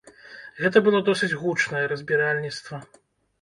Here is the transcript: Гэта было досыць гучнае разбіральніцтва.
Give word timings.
Гэта 0.61 0.81
было 0.87 1.01
досыць 1.09 1.29
гучнае 1.43 1.83
разбіральніцтва. 1.93 2.81